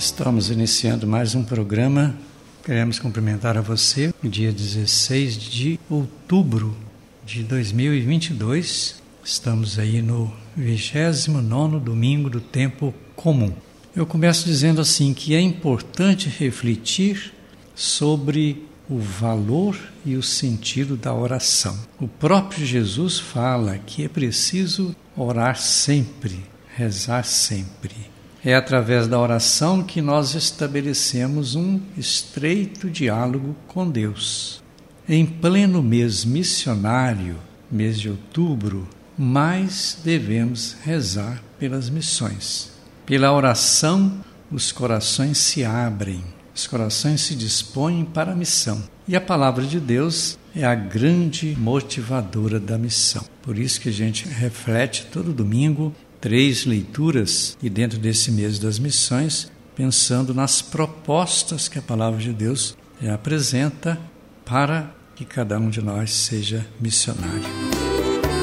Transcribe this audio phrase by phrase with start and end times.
[0.00, 2.16] Estamos iniciando mais um programa.
[2.64, 6.74] Queremos cumprimentar a você no dia 16 de outubro
[7.22, 8.94] de 2022.
[9.22, 13.52] Estamos aí no 29 domingo do tempo comum.
[13.94, 17.34] Eu começo dizendo assim que é importante refletir
[17.74, 21.78] sobre o valor e o sentido da oração.
[22.00, 26.42] O próprio Jesus fala que é preciso orar sempre,
[26.74, 27.94] rezar sempre.
[28.42, 34.62] É através da oração que nós estabelecemos um estreito diálogo com Deus.
[35.06, 37.36] Em pleno mês missionário,
[37.70, 42.70] mês de outubro, mais devemos rezar pelas missões.
[43.04, 48.82] Pela oração, os corações se abrem, os corações se dispõem para a missão.
[49.06, 53.24] E a palavra de Deus é a grande motivadora da missão.
[53.42, 58.78] Por isso que a gente reflete todo domingo três leituras e dentro desse mês das
[58.78, 62.76] missões, pensando nas propostas que a palavra de Deus
[63.08, 63.98] apresenta
[64.44, 67.42] para que cada um de nós seja missionário.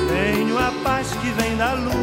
[0.08, 1.94] Tenho a paz que vem da luz.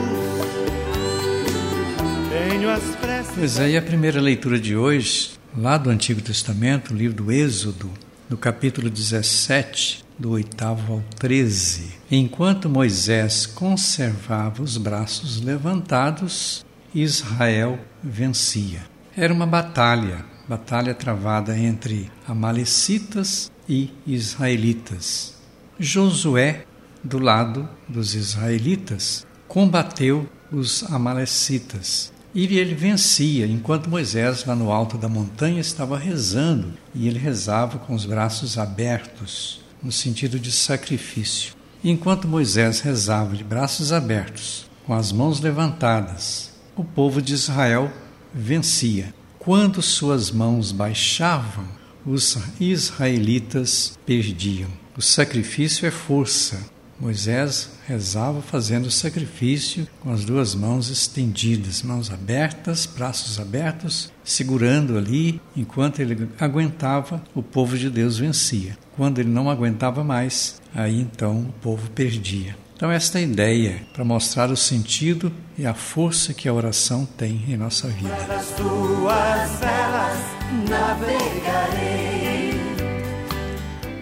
[2.31, 3.35] Tenho as preces.
[3.37, 7.33] Pois é, e a primeira leitura de hoje, lá do Antigo Testamento, o livro do
[7.33, 7.91] Êxodo,
[8.29, 11.93] no capítulo 17, do oitavo ao 13.
[12.11, 18.83] Enquanto Moisés conservava os braços levantados, Israel vencia.
[19.17, 25.35] Era uma batalha, batalha travada entre amalecitas e israelitas.
[25.79, 26.65] Josué,
[27.03, 34.99] do lado dos israelitas, combateu os amalecitas e ele vencia, enquanto Moisés, lá no alto
[34.99, 41.55] da montanha, estava rezando, e ele rezava com os braços abertos no sentido de sacrifício.
[41.83, 47.93] Enquanto Moisés rezava de braços abertos, com as mãos levantadas, o povo de Israel
[48.33, 49.15] vencia.
[49.39, 51.67] Quando suas mãos baixavam,
[52.05, 54.69] os israelitas perdiam.
[54.97, 56.59] O sacrifício é força,
[57.01, 64.97] Moisés rezava fazendo o sacrifício com as duas mãos estendidas, mãos abertas, braços abertos, segurando
[64.97, 68.79] ali, enquanto ele aguentava, o povo de Deus vencia.
[68.97, 72.57] Quando ele não aguentava mais, aí então o povo perdia.
[72.77, 77.07] Então, esta é a ideia para mostrar o sentido e a força que a oração
[77.07, 78.11] tem em nossa vida.
[78.57, 80.19] Tuas velas
[80.69, 82.54] navegarei.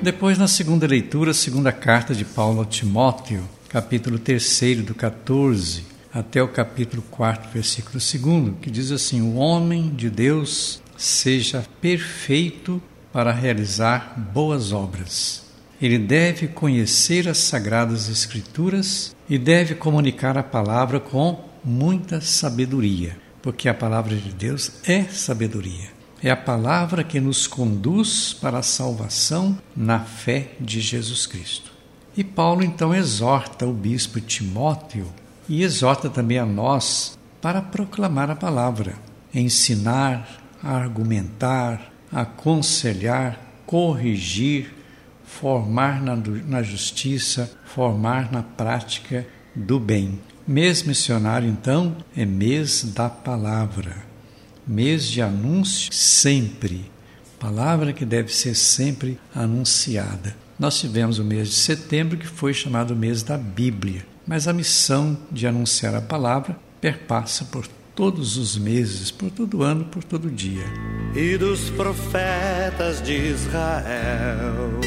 [0.02, 6.42] Depois, na segunda leitura, segunda carta de Paulo a Timóteo, capítulo 3, do 14 até
[6.42, 13.30] o capítulo 4, versículo 2, que diz assim: O homem de Deus seja perfeito para
[13.30, 15.44] realizar boas obras.
[15.80, 23.68] Ele deve conhecer as sagradas Escrituras e deve comunicar a palavra com muita sabedoria, porque
[23.68, 26.01] a palavra de Deus é sabedoria.
[26.24, 31.72] É a palavra que nos conduz para a salvação na fé de Jesus Cristo.
[32.16, 35.12] E Paulo então exorta o bispo Timóteo
[35.48, 38.94] e exorta também a nós para proclamar a palavra,
[39.34, 40.28] ensinar,
[40.62, 44.72] argumentar, aconselhar, corrigir,
[45.24, 46.14] formar na,
[46.46, 50.20] na justiça, formar na prática do bem.
[50.46, 54.11] Mês missionário, então, é mês da palavra
[54.66, 56.90] mês de anúncio sempre,
[57.38, 60.36] palavra que deve ser sempre anunciada.
[60.58, 65.18] Nós tivemos o mês de setembro, que foi chamado mês da Bíblia, mas a missão
[65.30, 70.64] de anunciar a palavra perpassa por todos os meses, por todo ano, por todo dia.
[71.14, 74.80] E dos profetas de Israel.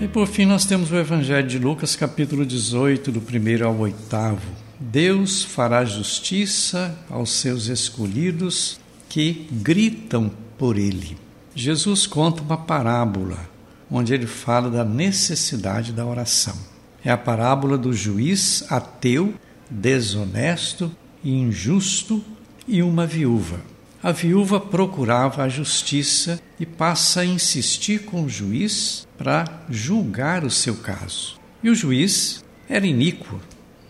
[0.00, 4.63] E por fim, nós temos o Evangelho de Lucas, capítulo 18, do primeiro ao oitavo
[4.78, 11.16] Deus fará justiça aos seus escolhidos que gritam por ele.
[11.54, 13.48] Jesus conta uma parábola
[13.90, 16.56] onde ele fala da necessidade da oração.
[17.04, 19.34] É a parábola do juiz ateu,
[19.70, 20.90] desonesto
[21.22, 22.24] e injusto
[22.66, 23.60] e uma viúva.
[24.02, 30.50] A viúva procurava a justiça e passa a insistir com o juiz para julgar o
[30.50, 31.38] seu caso.
[31.62, 33.40] E o juiz era iníquo,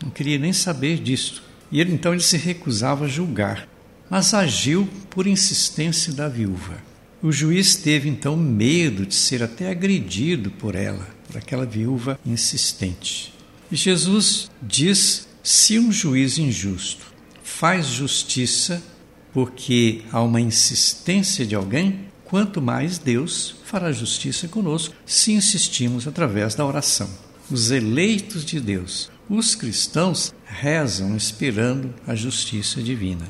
[0.05, 1.43] não queria nem saber disso.
[1.73, 3.67] E ele então ele se recusava a julgar,
[4.09, 6.77] mas agiu por insistência da viúva.
[7.23, 13.33] O juiz teve então medo de ser até agredido por ela, por aquela viúva insistente.
[13.73, 17.07] E Jesus diz: se um juiz injusto
[17.43, 18.83] faz justiça
[19.33, 26.55] porque há uma insistência de alguém, quanto mais Deus fará justiça conosco se insistimos através
[26.55, 27.09] da oração.
[27.51, 33.27] Os eleitos de Deus os cristãos rezam esperando a justiça divina.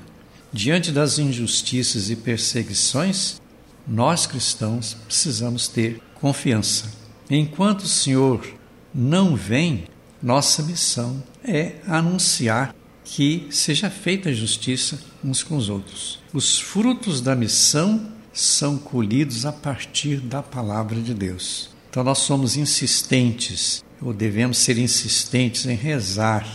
[0.53, 3.41] diante das injustiças e perseguições,
[3.87, 6.93] nós cristãos precisamos ter confiança.
[7.29, 8.47] Enquanto o Senhor
[8.95, 9.85] não vem,
[10.23, 12.75] nossa missão é anunciar
[13.05, 16.21] que seja feita justiça uns com os outros.
[16.33, 21.69] Os frutos da missão são colhidos a partir da palavra de Deus.
[21.91, 26.47] Então nós somos insistentes, ou devemos ser insistentes em rezar.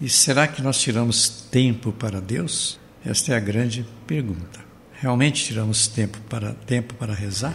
[0.00, 2.78] E será que nós tiramos tempo para Deus?
[3.04, 4.60] Esta é a grande pergunta.
[4.92, 7.54] Realmente tiramos tempo para tempo para rezar?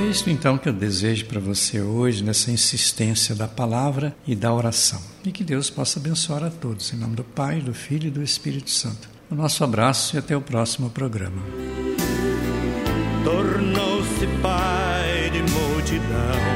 [0.00, 4.52] É isso então que eu desejo para você hoje, nessa insistência da palavra e da
[4.52, 5.02] oração.
[5.24, 6.92] E que Deus possa abençoar a todos.
[6.92, 9.08] Em nome do Pai, do Filho e do Espírito Santo.
[9.30, 11.42] O nosso abraço e até o próximo programa.
[13.24, 16.51] Tornou-se pai de multidão